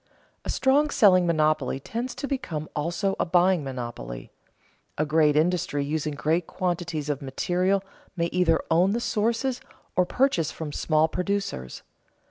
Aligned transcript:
_A 0.43 0.49
strong 0.49 0.89
selling 0.89 1.27
monopoly 1.27 1.79
tends 1.79 2.15
to 2.15 2.27
become 2.27 2.67
also 2.75 3.15
a 3.19 3.23
buying 3.27 3.63
monopoly. 3.63 4.31
A 4.97 5.05
great 5.05 5.35
industry 5.35 5.85
using 5.85 6.15
great 6.15 6.47
quantities 6.47 7.07
of 7.07 7.21
materials 7.21 7.83
may 8.15 8.25
either 8.31 8.59
own 8.71 8.93
the 8.93 8.99
sources 8.99 9.61
or 9.95 10.07
purchase 10.07 10.51
from 10.51 10.71
small 10.71 11.07
producers. 11.07 11.83